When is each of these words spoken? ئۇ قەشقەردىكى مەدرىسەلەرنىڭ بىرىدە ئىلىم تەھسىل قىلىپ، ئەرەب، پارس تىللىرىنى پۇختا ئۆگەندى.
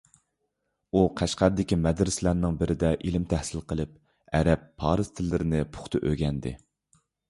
ئۇ 0.99 1.03
قەشقەردىكى 1.21 1.77
مەدرىسەلەرنىڭ 1.83 2.57
بىرىدە 2.63 2.91
ئىلىم 3.03 3.29
تەھسىل 3.37 3.65
قىلىپ، 3.71 3.95
ئەرەب، 4.39 4.67
پارس 4.83 5.17
تىللىرىنى 5.17 5.65
پۇختا 5.77 6.07
ئۆگەندى. 6.07 6.61